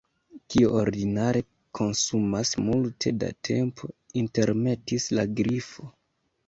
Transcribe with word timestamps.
"Kio 0.53 0.69
ordinare 0.83 1.41
konsumas 1.79 2.55
multe 2.71 3.15
da 3.25 3.31
tempo," 3.51 3.93
intermetis 4.25 5.11
la 5.19 5.33
Grifo. 5.43 5.91